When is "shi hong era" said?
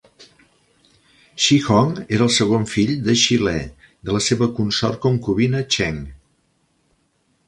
1.43-2.25